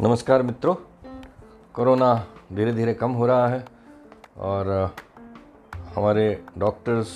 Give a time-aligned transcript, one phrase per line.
[0.00, 0.74] नमस्कार मित्रों।
[1.74, 2.14] कोरोना
[2.52, 3.64] धीरे धीरे कम हो रहा है
[4.36, 4.68] और
[5.96, 6.24] हमारे
[6.58, 7.08] डॉक्टर्स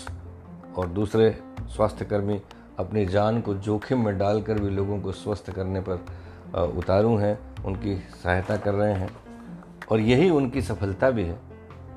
[0.76, 1.30] और दूसरे
[1.68, 2.40] स्वास्थ्यकर्मी
[2.78, 6.04] अपनी जान को जोखिम में डालकर भी लोगों को स्वस्थ करने पर
[6.76, 9.10] उतारू हैं, उनकी सहायता कर रहे हैं।
[9.90, 11.38] और यही उनकी सफलता भी है,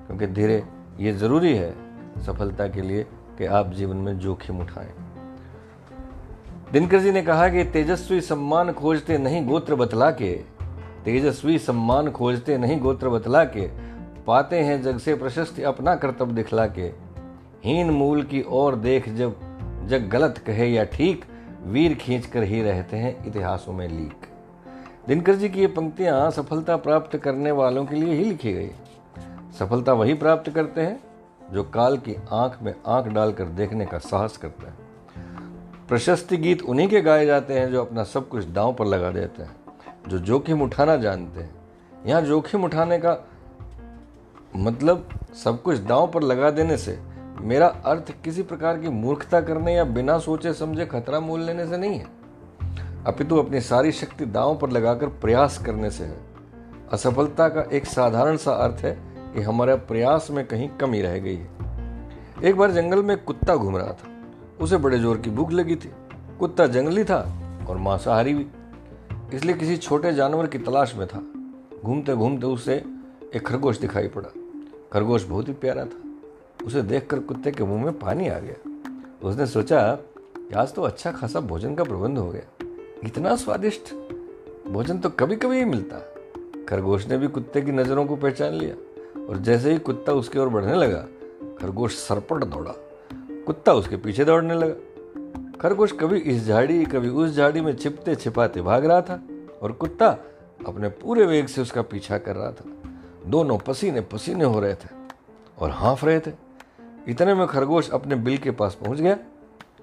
[0.07, 0.63] क्योंकि धीरे,
[0.99, 1.73] ये ज़रूरी है
[2.25, 3.03] सफलता के लिए
[3.37, 4.93] कि आप जीवन में जोखिम उठाएँ।
[6.71, 10.60] दिनकर जी ने कहा कि तेजस्वी सम्मान खोजते नहीं, गोत्र बतला के
[11.05, 13.67] तेजस्वी सम्मान खोजते नहीं गोत्र बतला के
[14.27, 16.91] पाते हैं जग से प्रशस्ति अपना कर्तव्य दिखला के
[17.65, 19.35] हीन मूल की ओर देख जब
[19.87, 21.25] जग गलत कहे या ठीक,
[21.65, 24.27] वीर खींच कर ही रहते हैं इतिहासों में लीक।
[25.07, 28.69] दिनकर जी की ये पंक्तियाँ सफलता प्राप्त करने वालों के लिए ही लिखी गई।
[29.59, 30.99] सफलता वही प्राप्त करते हैं
[31.51, 34.77] जो काल की आँख में आँख डालकर देखने का साहस करते हैं।
[35.89, 39.43] प्रशस्ति गीत उन्हीं के गाए जाते हैं जो अपना सब कुछ दांव पर लगा देते
[39.43, 39.55] हैं।
[40.07, 43.17] जो जोखिम उठाना जानते हैं। यहाँ जोखिम उठाने का
[44.55, 45.09] मतलब
[45.43, 46.97] सब कुछ दांव पर लगा देने से
[47.41, 51.77] मेरा अर्थ किसी प्रकार की मूर्खता करने या बिना सोचे समझे खतरा मोल लेने से
[51.77, 52.07] नहीं है।
[53.07, 56.17] अपितु अपनी सारी शक्ति दांव पर लगाकर प्रयास करने से है।
[56.91, 58.91] असफलता का एक साधारण सा अर्थ है
[59.33, 61.49] कि हमारे प्रयास में कहीं कमी रह गई है।
[62.43, 64.09] एक बार जंगल में कुत्ता घूम रहा था।
[64.61, 65.91] उसे बड़े ज़ोर की भूख लगी थी।
[66.39, 67.19] कुत्ता जंगली था
[67.69, 68.47] और मांसाहारी भी।
[69.33, 71.23] इसलिए किसी छोटे जानवर की तलाश में था।
[71.83, 72.83] घूमते घूमते उसे
[73.35, 74.29] एक खरगोश दिखाई पड़ा।
[74.93, 76.03] खरगोश बहुत ही प्यारा था।
[76.65, 78.71] उसे देखकर कुत्ते के मुँह में पानी आ गया।
[79.23, 79.99] उसने सोचा
[80.37, 82.65] कि आज तो अच्छा खासा भोजन का प्रबंध हो गया।
[83.05, 83.93] इतना स्वादिष्ट।
[84.67, 85.97] भोजन तो कभी कभी ही मिलता।
[86.69, 88.75] खरगोश ने भी कुत्ते की नज़रों को पहचान लिया
[89.21, 91.07] और जैसे ही कुत्ता उसकी ओर बढ़ने लगा,
[91.61, 92.73] खरगोश सरपट दौड़ा।
[93.45, 94.90] कुत्ता उसके पीछे दौड़ने लगा।
[95.61, 99.19] खरगोश कभी इस झाड़ी, कभी उस झाड़ी में छिपते छिपाते भाग रहा था
[99.61, 100.07] और कुत्ता
[100.67, 102.65] अपने पूरे वेग से उसका पीछा कर रहा था।
[103.27, 104.89] दोनों पसीने पसीने हो रहे थे
[105.57, 106.31] और हाँफ रहे थे।
[107.07, 109.17] इतने में खरगोश अपने बिल के पास पहुँच गया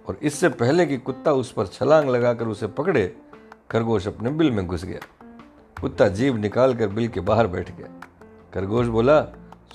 [0.09, 3.17] और इससे पहले कि कुत्ता उस पर छलांग लगाकर उसे पकड़े,
[3.71, 5.01] खरगोश अपने बिल में घुस गया।
[5.81, 7.89] कुत्ता जीभ निकाल कर बिल के बाहर बैठ गया।
[8.55, 9.23] खरगोश बोला,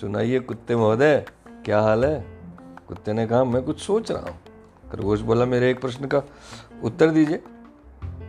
[0.02, 1.25] सुनाइए कुत्ते महोदय,
[1.66, 2.25] क्या हाल है?
[2.88, 4.40] कुत्ते ने कहा, मैं कुछ सोच रहा हूँ।
[4.94, 6.22] खरगोश बोला, मेरे एक प्रश्न का
[6.84, 7.38] उत्तर दीजिए।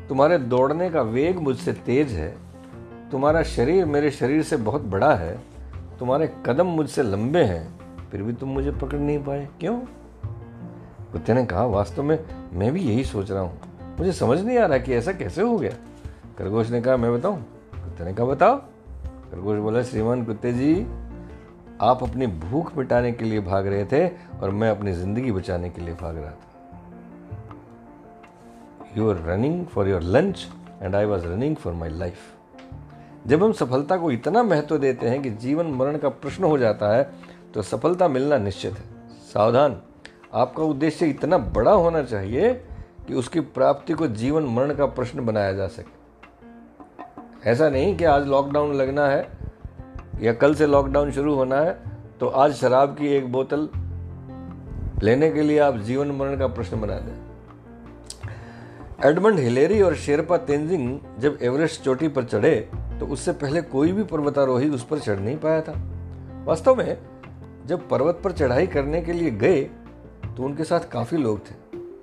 [0.09, 2.29] तुम्हारे दौड़ने का वेग मुझसे तेज है,
[3.11, 5.37] तुम्हारा शरीर मेरे शरीर से बहुत बड़ा है,
[5.99, 9.77] तुम्हारे कदम मुझसे लंबे हैं, फिर भी तुम मुझे पकड़ नहीं पाए। क्यों?
[11.13, 12.19] कुत्ते ने कहा, वास्तव में
[12.53, 15.59] मैं भी यही सोच रहा हूँ। मुझे समझ नहीं आ रहा कि ऐसा कैसे हो
[15.59, 15.73] गया।
[16.39, 17.43] खरगोश ने कहा, मैं बताऊँ?
[17.75, 18.57] कुत्ते ने कहा, बताओ।
[19.31, 20.75] खरगोश बोला, श्रीमान कुत्ते जी,
[21.81, 24.07] आप अपनी भूख मिटाने के लिए भाग रहे थे
[24.41, 26.53] और मैं अपनी ज़िंदगी बचाने के लिए भाग रहा था।
[28.97, 30.47] You are running for your lunch
[30.82, 32.19] and I was running for my life
[33.27, 36.94] जब हम सफलता को इतना महत्व देते हैं कि जीवन मरण का प्रश्न हो जाता
[36.97, 37.10] है
[37.55, 38.84] तो सफलता मिलना निश्चित है।
[39.34, 39.77] सावधान।
[40.34, 42.53] आपका उद्देश्य इतना बड़ा होना चाहिए
[43.06, 48.26] कि उसकी प्राप्ति को जीवन मरण का प्रश्न बनाया जा सके। ऐसा नहीं कि आज
[48.28, 49.28] लॉकडाउन लगना है
[50.21, 51.78] या कल से लॉकडाउन शुरू होना है
[52.21, 53.69] तो आज शराब की एक बोतल
[55.03, 57.34] लेने के लिए आप जीवन मरण का प्रश्न बना दें।
[59.05, 62.55] एडमंड हिलेरी और शेरपा तेंजिंग जब एवरेस्ट चोटी पर चढ़े
[63.01, 65.73] तो उससे पहले कोई भी पर्वतारोही उस पर चढ़ नहीं पाया था।
[66.45, 66.99] वास्तव में,
[67.67, 69.61] जब पर्वत पर चढ़ाई करने के लिए गए
[70.27, 71.55] तो उनके साथ काफ़ी लोग थे।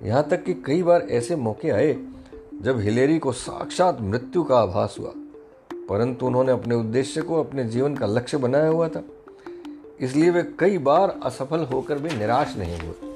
[0.08, 1.96] यहाँ तक कि कई बार ऐसे मौके आए,
[2.62, 5.12] जब हिलेरी को साक्षात मृत्यु का आभास हुआ।
[5.88, 9.02] परंतु उन्होंने अपने उद्देश्य को अपने जीवन का लक्ष्य बनाया हुआ था।
[10.00, 13.10] इसलिए वे कई बार असफल होकर भी निराश नहीं हुए।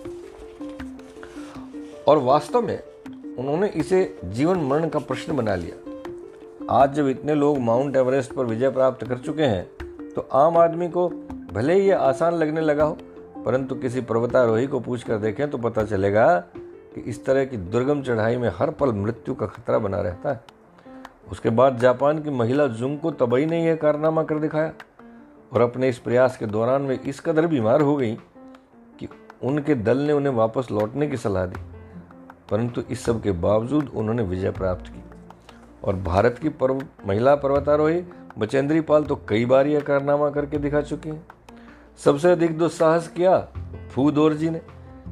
[2.09, 2.79] और वास्तव में
[3.39, 8.45] उन्होंने इसे जीवन मरण का प्रश्न बना लिया। आज जब इतने लोग माउंट एवरेस्ट पर
[8.45, 11.09] विजय प्राप्त कर चुके हैं तो आम आदमी को
[11.53, 12.97] भले ही यह आसान लगने लगा हो,
[13.45, 16.27] परंतु किसी पर्वतारोही को पूछ कर देखें तो पता चलेगा
[16.95, 20.41] कि इस तरह की दुर्गम चढ़ाई में हर पल मृत्यु का खतरा बना रहता है।
[21.31, 24.73] उसके बाद जापान की महिला जुंग को तबई ने यह कारनामा कर दिखाया
[25.53, 28.15] और अपने इस प्रयास के दौरान वे इस कदर बीमार हो गई
[29.01, 29.09] कि
[29.43, 31.61] उनके दल ने उन्हें वापस लौटने की सलाह दी।
[32.51, 35.03] परंतु इस सब के बावजूद उन्होंने विजय प्राप्त की।
[35.85, 38.03] और भारत की पर्व, महिला पर्वतारोही
[38.39, 41.27] बचेंद्री पाल तो कई बार यह कारनामा करके दिखा चुकी हैं।
[42.05, 43.39] सबसे अधिक दुस्साहस किया,
[43.91, 44.61] फूदोर जी ने,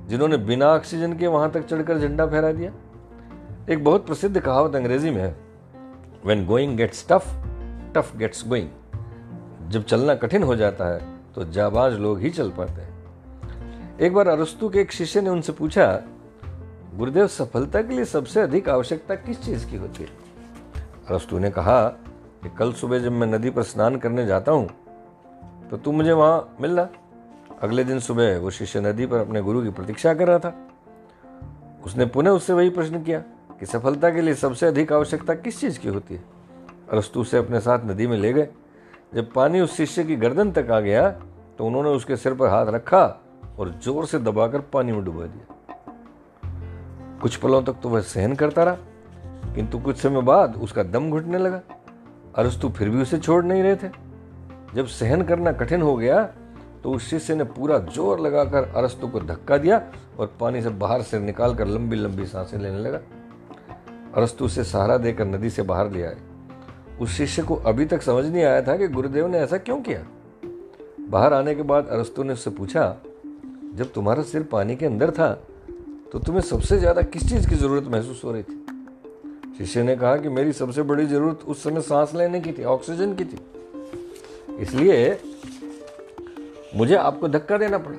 [0.07, 2.73] जिन्होंने बिना ऑक्सीजन के वहाँ तक चढ़कर झंडा फहरा दिया।
[3.71, 5.35] एक बहुत प्रसिद्ध कहावत अंग्रेज़ी में है
[6.27, 7.35] when going gets tough
[7.95, 11.01] tough gets going जब चलना कठिन हो जाता है
[11.35, 15.53] तो जाबाज लोग ही चल पाते हैं। एक बार अरस्तु के एक शिष्य ने उनसे
[15.53, 15.87] पूछा
[16.95, 20.09] गुरुदेव सफलता के लिए सबसे अधिक आवश्यकता किस चीज़ की होती है?
[21.09, 21.89] अरस्तु ने कहा
[22.43, 24.69] कि कल सुबह जब मैं नदी पर स्नान करने जाता हूँ
[25.71, 26.89] तो तू मुझे वहाँ मिलना
[27.63, 30.55] अगले दिन सुबह वो शिष्य नदी पर अपने गुरु की प्रतीक्षा कर रहा था।
[31.85, 33.19] उसने पुनः उससे वही प्रश्न किया
[33.61, 36.23] कि सफलता के लिए सबसे अधिक आवश्यकता किस चीज़ की होती है?
[36.93, 38.49] अरस्तु उसे अपने साथ नदी में ले गए।
[39.15, 41.11] जब पानी उस शिष्य की गर्दन तक आ गया
[41.59, 43.05] तो उन्होंने उसके सिर पर हाथ रखा
[43.59, 45.54] और ज़ोर से दबाकर पानी में डुबा दिया।
[47.25, 48.77] कुछ पलों तक तो वह सहन करता रहा,
[49.55, 51.61] किंतु कुछ समय बाद उसका दम घुटने लगा।
[52.37, 53.89] अरस्तु फिर भी उसे छोड़ नहीं रहे थे।
[54.75, 56.23] जब सहन करना कठिन हो गया
[56.83, 59.81] तो उस शिष्य ने पूरा ज़ोर लगाकर अरस्तु को धक्का दिया
[60.19, 63.01] और पानी से बाहर से निकालकर लंबी लंबी साँसें लेने लगा।
[64.15, 66.17] अरस्तु उसे सहारा देकर नदी से बाहर ले आए।
[67.01, 70.05] उस शिष्य को अभी तक समझ नहीं आया था कि गुरुदेव ने ऐसा क्यों किया।
[71.09, 72.85] बाहर आने के बाद अरस्तु ने उससे पूछा,
[73.75, 75.33] जब तुम्हारा सिर पानी के अंदर था
[76.15, 79.57] तो तुम्हें सबसे ज़्यादा किस चीज़ की ज़रूरत महसूस हो रही थी?
[79.59, 83.15] शिष्य ने कहा कि मेरी सबसे बड़ी ज़रूरत उस समय सांस लेने की थी, ऑक्सीजन
[83.15, 83.39] की थी।
[84.61, 85.19] इसलिए
[86.77, 87.97] मुझे आपको धक्का देना पड़ा।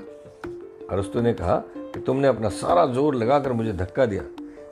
[0.91, 4.23] अरस्तु ने कहा कि तुमने अपना सारा ज़ोर लगाकर मुझे धक्का दिया।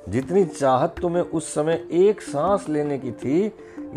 [0.09, 3.45] जितनी चाहत तुम्हें उस समय एक सांस लेने की थी,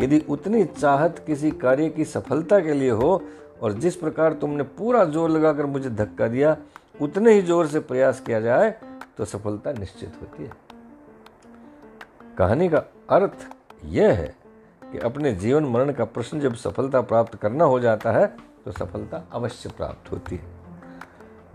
[0.01, 3.21] यदि उतनी चाहत किसी कार्य की सफलता के लिए हो
[3.61, 6.55] और जिस प्रकार तुमने पूरा ज़ोर लगाकर मुझे धक्का दिया,
[7.01, 8.75] उतने ही ज़ोर से प्रयास किया जाए
[9.17, 10.51] तो सफलता निश्चित होती है।
[12.37, 12.77] कहानी का
[13.09, 13.47] अर्थ
[13.85, 14.35] यह है
[14.83, 18.25] कि अपने जीवन मरण का प्रश्न जब सफलता प्राप्त करना हो जाता है
[18.65, 20.45] तो सफलता अवश्य प्राप्त होती है।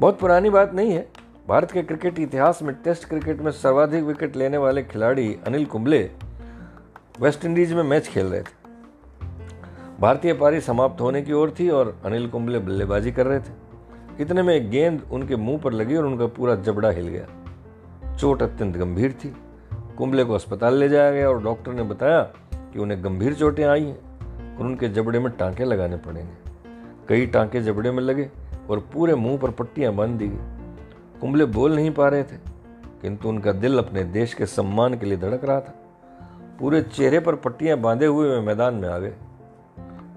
[0.01, 1.09] बहुत पुरानी बात नहीं है।
[1.49, 6.03] भारत के क्रिकेट इतिहास में टेस्ट क्रिकेट में सर्वाधिक विकेट लेने वाले खिलाड़ी अनिल कुंबले
[7.21, 8.61] वेस्ट इंडीज में मैच खेल रहे थे।
[10.01, 13.62] भारतीय पारी समाप्त होने की ओर थी और अनिल कुंबले बल्लेबाजी कर रहे थे।
[14.21, 18.43] इतने में एक गेंद उनके मुँह पर लगी और उनका पूरा जबड़ा हिल गया। चोट
[18.43, 19.35] अत्यंत गंभीर थी।
[19.99, 22.21] कुंबले को अस्पताल ले जाया गया और डॉक्टर ने बताया
[22.53, 26.31] कि उन्हें गंभीर चोटें आई हैं और उनके जबड़े में टांके लगाने पड़ेंगे
[27.09, 28.31] कई टांके जबड़े में लगे
[28.71, 32.37] और पूरे मुँह पर पट्टियाँ बाँध दी गई। कुंबले बोल नहीं पा रहे थे,
[33.03, 35.75] किंतु उनका दिल अपने देश के सम्मान के लिए धड़क रहा था।
[36.61, 39.13] पूरे चेहरे पर पट्टियाँ बांधे हुए वे मैदान में आ गए।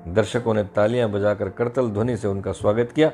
[0.08, 3.12] दर्शकों ने तालियाँ बजाकर करतल ध्वनि से उनका स्वागत किया।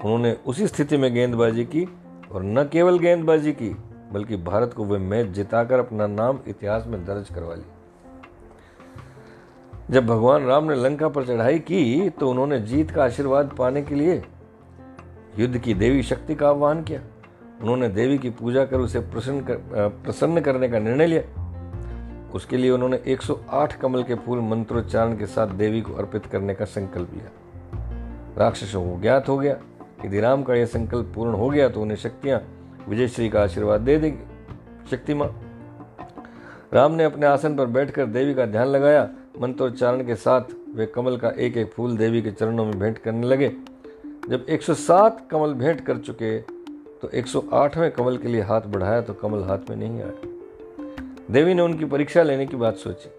[0.00, 1.88] उन्होंने उसी स्थिति में गेंदबाजी की
[2.32, 3.76] और न केवल गेंदबाजी की
[4.12, 7.72] बल्कि भारत को वे मैच जिताकर अपना नाम इतिहास में दर्ज करवा लिया
[9.90, 13.94] जब भगवान राम ने लंका पर चढ़ाई की तो उन्होंने जीत का आशीर्वाद पाने के
[13.94, 14.22] लिए
[15.38, 17.00] युद्ध की देवी शक्ति का आह्वान किया।
[17.60, 19.54] उन्होंने देवी की पूजा कर उसे प्रसन्न कर,
[20.04, 25.46] प्रसन्न करने का निर्णय लिया। उसके लिए उन्होंने 108 कमल के फूल मंत्रोच्चारण के साथ
[25.46, 27.30] देवी को अर्पित करने का संकल्प लिया।
[28.38, 29.56] राक्षसों को ज्ञात हो गया।
[30.04, 32.40] यदि राम का यह संकल्प पूर्ण हो गया तो उन्हें शक्तियाँ
[32.88, 35.28] विजय श्री का आशीर्वाद दे देगी। शक्तिमां
[36.72, 39.08] राम ने अपने आसन पर बैठकर देवी का ध्यान लगाया।
[39.40, 43.26] मंत्रोच्चारण के साथ वे कमल का एक एक फूल देवी के चरणों में भेंट करने
[43.26, 43.48] लगे।
[44.28, 46.38] जब 107 कमल भेंट कर चुके
[47.00, 50.12] तो 108वें कमल के लिए हाथ बढ़ाया तो कमल हाथ में नहीं आया।
[51.30, 53.10] देवी ने उनकी परीक्षा लेने की बात सोची।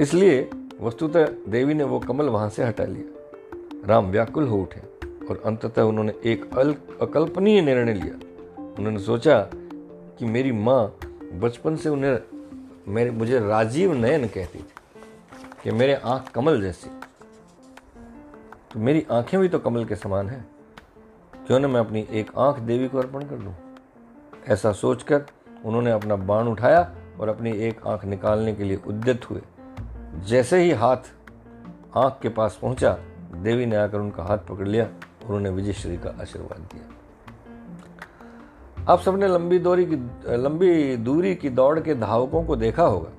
[0.00, 0.50] इसलिए
[0.80, 4.80] वस्तुतः देवी ने वो कमल वहाँ से हटा लिया। राम व्याकुल हो उठे।
[5.30, 6.44] और अंततः उन्होंने एक
[7.02, 8.14] अकल्पनीय निर्णय लिया।
[8.78, 9.40] उन्होंने सोचा
[10.18, 10.96] कि मेरी माँ
[11.32, 12.18] बचपन से उन्हें
[12.88, 14.66] मेरे, मुझे राजीव नयन कहती थी
[15.62, 16.90] कि मेरे आँख कमल जैसी।
[18.72, 20.44] तो मेरी आँखें भी तो कमल के समान है।
[21.46, 23.54] क्यों ना मैं अपनी एक आँख देवी को अर्पण कर दूँ?
[24.48, 25.24] ऐसा सोचकर
[25.64, 29.40] उन्होंने अपना बाण उठाया और अपनी एक आँख निकालने के लिए उद्यत हुए।
[30.24, 30.96] जैसे ही हाथ
[31.96, 32.98] आँख के पास पहुँचा,
[33.34, 34.88] देवी ने आकर उनका हाथ पकड़ लिया।
[35.28, 36.84] और उन्हें विजय श्री का आशीर्वाद दिया।
[38.88, 39.96] आप सबने लंबी दूरी की,
[40.36, 43.10] लंबी दूरी की दौड़ के धावकों को देखा होगा।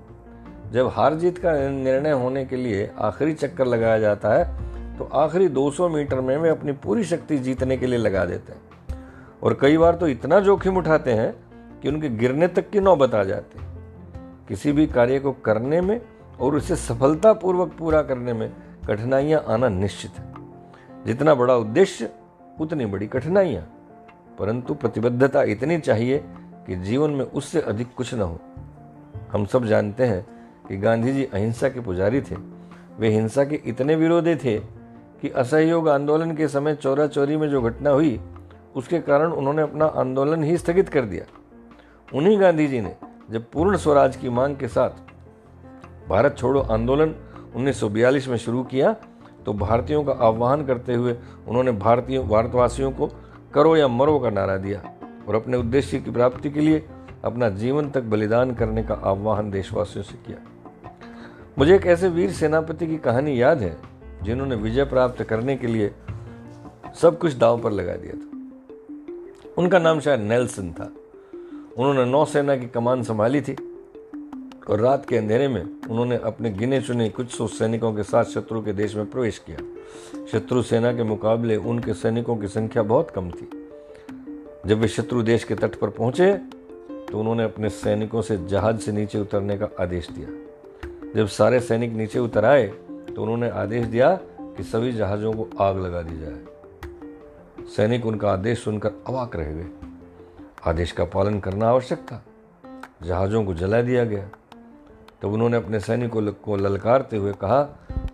[0.71, 5.47] जब हार जीत का निर्णय होने के लिए आखिरी चक्कर लगाया जाता है तो आखिरी
[5.49, 8.61] 200 मीटर में वे अपनी पूरी शक्ति जीतने के लिए लगा देते हैं।
[9.43, 11.33] और कई बार तो इतना जोखिम उठाते हैं
[11.81, 13.59] कि उनके गिरने तक की नौबत आ जाती
[14.47, 16.01] किसी भी कार्य को करने में
[16.41, 18.51] और उसे सफलतापूर्वक पूरा करने में
[18.87, 20.28] कठिनाइयाँ आना निश्चित है।
[21.05, 22.09] जितना बड़ा उद्देश्य,
[22.61, 23.73] उतनी बड़ी कठिनाइयाँ।
[24.39, 26.23] परंतु प्रतिबद्धता इतनी चाहिए
[26.67, 28.39] कि जीवन में उससे अधिक कुछ न हो।
[29.31, 30.27] हम सब जानते हैं
[30.67, 32.35] कि गांधी जी अहिंसा के पुजारी थे।
[32.99, 34.59] वे हिंसा के इतने विरोधी थे
[35.21, 38.21] कि असहयोग आंदोलन के समय चौरा चोरी में जो घटना हुई,
[38.75, 41.25] उसके कारण उन्होंने अपना आंदोलन ही स्थगित कर दिया।
[42.13, 42.95] उन्हीं गांधी जी ने
[43.31, 44.89] जब पूर्ण स्वराज की मांग के साथ
[46.09, 47.15] भारत छोड़ो आंदोलन
[47.55, 48.95] 1942 में शुरू किया
[49.49, 51.15] तो भारतीयों का आह्वान करते हुए
[51.47, 53.09] उन्होंने भारतीय भारतवासियों को
[53.53, 54.93] करो या मरो का नारा दिया
[55.27, 56.85] और अपने उद्देश्य की प्राप्ति के लिए
[57.23, 60.37] अपना जीवन तक बलिदान करने का आह्वान देशवासियों से किया।
[61.57, 63.77] मुझे एक ऐसे वीर सेनापति की कहानी याद है,
[64.23, 65.91] जिन्होंने विजय प्राप्त करने के लिए
[66.95, 68.49] सब कुछ दाव पर लगा दिया था।
[69.57, 70.91] उनका नाम शायद नेल्सन था।
[71.77, 73.68] उन्होंने नौसेना की कमान संभाली थी।
[74.69, 78.61] और रात के अंधेरे में उन्होंने अपने गिने चुने कुछ सौ सैनिकों के साथ शत्रु
[78.61, 79.57] के देश में प्रवेश किया।
[80.31, 83.49] शत्रु सेना के मुकाबले उनके सैनिकों की संख्या बहुत कम थी।
[84.65, 86.33] जब वे शत्रु देश के तट पर पहुँचे
[87.09, 91.93] तो उन्होंने अपने सैनिकों से जहाज़ से नीचे उतरने का आदेश दिया। जब सारे सैनिक
[91.93, 97.65] नीचे उतर आए तो उन्होंने आदेश दिया कि सभी जहाज़ों को आग लगा दी जाए।
[97.75, 99.67] सैनिक उनका आदेश सुनकर अवाक रह गए।
[100.67, 102.23] आदेश का पालन करना आवश्यक था।
[103.03, 104.29] जहाज़ों को जला दिया गया।
[105.21, 107.67] तब उन्होंने अपने सैनिकों को ललकारते हुए कहा,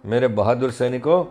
[0.05, 1.23] मेरे बहादुर सैनिकों,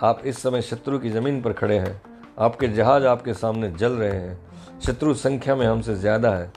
[0.00, 2.00] आप इस समय शत्रु की ज़मीन पर खड़े हैं।
[2.38, 4.38] आपके जहाज़ आपके सामने जल रहे हैं।
[4.80, 6.50] शत्रु संख्या में हमसे ज़्यादा है।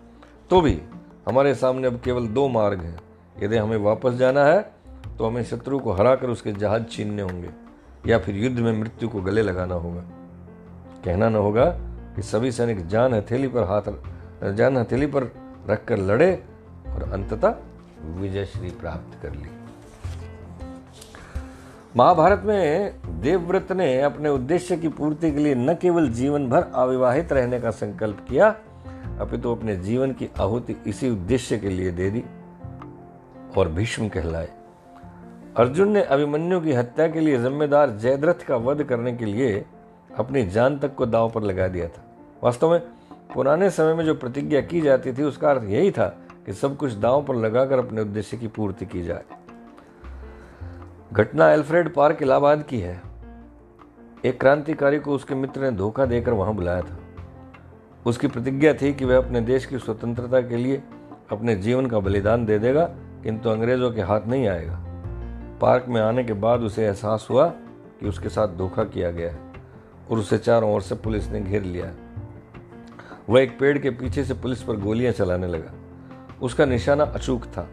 [0.50, 0.80] तो भी
[1.28, 3.00] हमारे सामने अब केवल दो मार्ग हैं।
[3.42, 4.62] यदि हमें वापस जाना है
[5.18, 7.50] तो हमें शत्रु को हराकर उसके जहाज़ छीनने होंगे,
[8.08, 10.02] या फिर युद्ध में मृत्यु को गले लगाना होगा।
[11.06, 11.66] कहना न होगा
[12.16, 15.32] कि सभी सैनिक जान हथेली पर हाथ जान हथेली पर
[15.70, 16.34] रखकर लड़े
[16.88, 17.56] और अंततः
[18.04, 19.50] विजय श्री प्राप्त कर ली।
[21.98, 27.34] महाभारत में देवव्रत ने अपने उद्देश्य की पूर्ति के लिए न केवल जीवन भर अविवाहित
[27.34, 28.56] रहने का संकल्प किया,
[29.20, 32.24] अपितु तो अपने जीवन की आहुति इसी उद्देश्य के लिए दे दी
[33.58, 34.50] और भीष्म कहलाए।
[35.58, 39.66] अर्जुन ने अभिमन्यु की हत्या के लिए जिम्मेदार जयद्रथ का वध करने के लिए
[40.18, 42.04] अपनी जान तक को दांव पर लगा दिया था।
[42.44, 42.80] वास्तव में
[43.34, 46.94] पुराने समय में जो प्रतिज्ञा की जाती थी, उसका अर्थ यही था कि सब कुछ
[46.94, 49.24] दांव पर लगाकर अपने उद्देश्य की पूर्ति की जाए।
[51.14, 53.02] घटना एल्फ्रेड पार्क इलाहाबाद की है।
[54.26, 56.98] एक क्रांतिकारी को उसके मित्र ने धोखा देकर वहाँ बुलाया था।
[58.06, 60.84] उसकी प्रतिज्ञा थी कि वह अपने देश की स्वतंत्रता के लिए
[61.32, 62.86] अपने जीवन का बलिदान दे देगा,
[63.24, 64.80] किंतु अंग्रेज़ों के हाथ नहीं आएगा।
[65.62, 67.48] पार्क में आने के बाद उसे एहसास हुआ
[68.00, 69.40] कि उसके साथ धोखा किया गया है
[70.12, 71.92] और उसे चारों ओर से पुलिस ने घेर लिया
[73.30, 75.72] वह एक पेड़ के पीछे से पुलिस पर गोलियाँ चलाने लगा।
[76.42, 77.70] उसका निशाना अचूक था।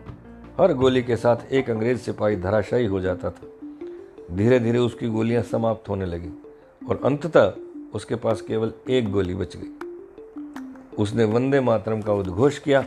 [0.61, 3.47] हर गोली के साथ एक अंग्रेज़ सिपाही धराशायी हो जाता था।
[4.37, 6.31] धीरे धीरे उसकी गोलियाँ समाप्त होने लगी
[6.89, 7.53] और अंततः
[7.95, 9.71] उसके पास केवल एक गोली बच गई।
[10.99, 12.85] उसने वंदे मातरम का उद्घोष किया,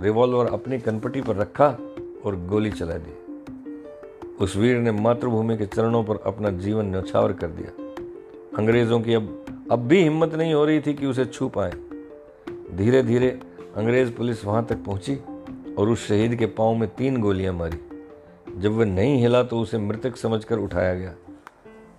[0.00, 1.68] रिवॉल्वर अपनी कनपटी पर रखा
[2.26, 3.42] और गोली चला दी।
[4.40, 7.70] उस वीर ने मातृभूमि के चरणों पर अपना जीवन न्यौछावर कर दिया।
[8.58, 11.72] अंग्रेज़ों की अब अब भी हिम्मत नहीं हो रही थी कि उसे छू पाए।
[12.74, 13.40] धीरे धीरे
[13.76, 15.14] अंग्रेज़ पुलिस वहाँ तक पहुँची
[15.74, 17.78] और उस शहीद के पाँव में तीन गोलियाँ मारी।
[18.58, 21.14] जब वह नहीं हिला तो उसे मृतक समझकर उठाया गया।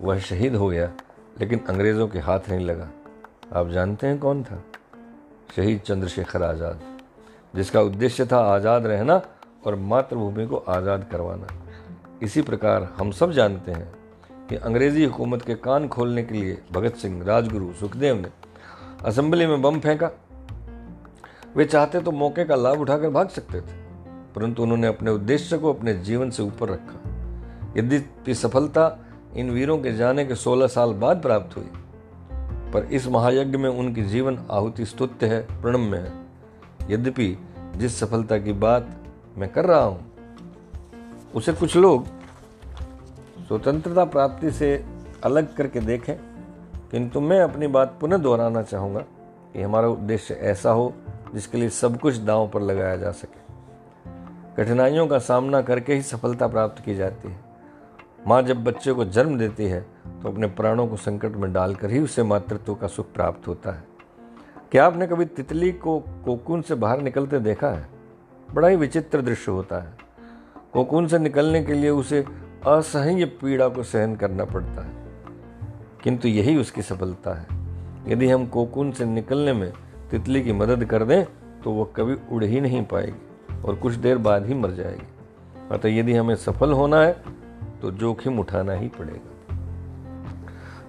[0.00, 0.90] वह शहीद हो गया,
[1.40, 2.88] लेकिन अंग्रेज़ों के हाथ नहीं लगा।
[3.52, 4.62] आप जानते हैं कौन था?
[5.56, 6.80] शहीद चंद्रशेखर आज़ाद,
[7.54, 9.20] जिसका उद्देश्य था आज़ाद रहना
[9.66, 11.46] और मातृभूमि को आज़ाद करवाना।
[12.22, 13.92] इसी प्रकार हम सब जानते हैं
[14.48, 18.30] कि अंग्रेज़ी हुकूमत के कान खोलने के लिए भगत सिंह राजगुरु सुखदेव ने
[19.04, 20.10] असेंबली में बम फेंका
[21.56, 23.78] वे चाहते तो मौके का लाभ उठाकर भाग सकते थे,
[24.34, 26.98] परंतु उन्होंने अपने उद्देश्य को अपने जीवन से ऊपर रखा।
[27.76, 28.98] यद्यपि सफलता
[29.36, 31.70] इन वीरों के जाने के 16 साल बाद प्राप्त हुई,
[32.72, 36.12] पर इस महायज्ञ में उनकी जीवन आहुति स्तुत्य है, प्रणम्य है।
[36.90, 37.36] यद्यपि
[37.76, 38.88] जिस सफलता की बात
[39.38, 40.00] मैं कर रहा हूँ,
[41.34, 42.06] उसे कुछ लोग
[43.48, 44.72] स्वतंत्रता प्राप्ति से
[45.24, 46.16] अलग करके देखें,
[46.90, 49.00] किंतु मैं अपनी बात पुनः दोहराना चाहूँगा
[49.52, 50.92] कि हमारा उद्देश्य ऐसा हो
[51.34, 53.40] जिसके लिए सब कुछ दांव पर लगाया जा सके।
[54.56, 57.40] कठिनाइयों का सामना करके ही सफलता प्राप्त की जाती है।
[58.26, 61.98] माँ जब बच्चे को जन्म देती है तो अपने प्राणों को संकट में डालकर ही
[61.98, 63.84] उसे मातृत्व का सुख प्राप्त होता है।
[64.72, 67.88] क्या आपने कभी तितली को कोकून से बाहर निकलते देखा है?
[68.54, 69.98] बड़ा ही विचित्र दृश्य होता है।
[70.72, 72.24] कोकून से निकलने के लिए उसे
[72.66, 74.92] असह्य पीड़ा को सहन करना पड़ता है।
[76.02, 77.46] किंतु यही उसकी सफलता है।
[78.12, 79.72] यदि हम कोकून से निकलने में
[80.10, 81.24] तितली की मदद कर दें
[81.64, 85.06] तो वह कभी उड़ ही नहीं पाएगी और कुछ देर बाद ही मर जाएगी।
[85.70, 87.12] अतः यदि हमें सफल होना है
[87.82, 89.58] तो जोखिम उठाना ही पड़ेगा।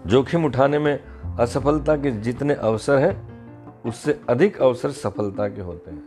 [0.08, 1.00] जोखिम उठाने में
[1.40, 3.16] असफलता के जितने अवसर हैं,
[3.86, 6.04] उससे अधिक अवसर सफलता के होते हैं।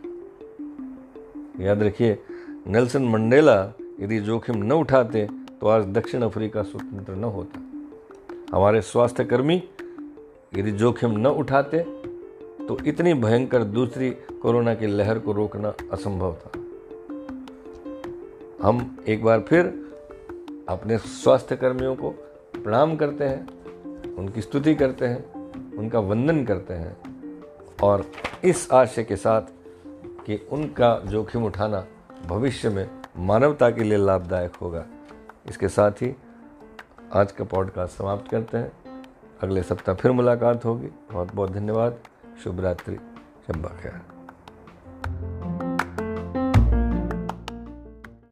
[1.59, 2.17] याद रखिए,
[2.67, 3.55] नेल्सन मंडेला
[4.01, 5.27] यदि जोखिम न उठाते
[5.61, 7.59] तो आज दक्षिण अफ्रीका स्वतंत्र न होता।
[8.55, 9.63] हमारे स्वास्थ्य कर्मी
[10.57, 11.83] यदि जोखिम न उठाते
[12.67, 16.51] तो इतनी भयंकर दूसरी कोरोना की लहर को रोकना असंभव था।
[18.67, 19.65] हम एक बार फिर
[20.69, 22.09] अपने स्वास्थ्य कर्मियों को
[22.63, 23.47] प्रणाम करते हैं,
[24.15, 26.97] उनकी स्तुति करते हैं, उनका वंदन करते हैं
[27.83, 28.05] और
[28.43, 29.41] इस आशय के साथ
[30.25, 31.85] कि उनका जोखिम उठाना
[32.27, 34.85] भविष्य में मानवता के लिए लाभदायक होगा।
[35.47, 36.15] इसके साथ ही
[37.13, 38.71] आज का पॉडकास्ट समाप्त करते हैं।
[39.41, 41.97] अगले सप्ताह फिर मुलाकात होगी। बहुत बहुत धन्यवाद।
[42.37, 42.99] Subratri
[43.45, 44.14] Cempaka.